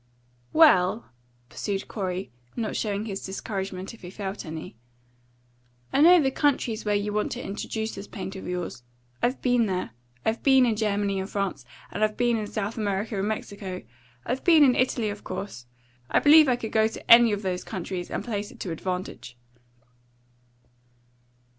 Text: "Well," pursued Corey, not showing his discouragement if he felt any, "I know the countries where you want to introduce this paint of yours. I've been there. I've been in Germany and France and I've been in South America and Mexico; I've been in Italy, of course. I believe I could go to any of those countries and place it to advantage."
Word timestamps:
"Well," 0.51 1.11
pursued 1.47 1.87
Corey, 1.87 2.31
not 2.55 2.75
showing 2.75 3.05
his 3.05 3.23
discouragement 3.23 3.93
if 3.93 4.01
he 4.01 4.09
felt 4.09 4.47
any, 4.47 4.75
"I 5.93 6.01
know 6.01 6.19
the 6.19 6.31
countries 6.31 6.83
where 6.83 6.95
you 6.95 7.13
want 7.13 7.31
to 7.33 7.45
introduce 7.45 7.93
this 7.93 8.07
paint 8.07 8.35
of 8.35 8.47
yours. 8.47 8.81
I've 9.21 9.43
been 9.43 9.67
there. 9.67 9.91
I've 10.25 10.41
been 10.41 10.65
in 10.65 10.75
Germany 10.75 11.19
and 11.19 11.29
France 11.29 11.65
and 11.91 12.03
I've 12.03 12.17
been 12.17 12.35
in 12.37 12.47
South 12.47 12.77
America 12.79 13.19
and 13.19 13.27
Mexico; 13.27 13.83
I've 14.25 14.43
been 14.43 14.63
in 14.63 14.73
Italy, 14.75 15.11
of 15.11 15.23
course. 15.23 15.67
I 16.09 16.17
believe 16.17 16.47
I 16.49 16.55
could 16.55 16.71
go 16.71 16.87
to 16.87 17.11
any 17.11 17.31
of 17.31 17.43
those 17.43 17.63
countries 17.63 18.09
and 18.09 18.25
place 18.25 18.49
it 18.49 18.59
to 18.61 18.71
advantage." 18.71 19.37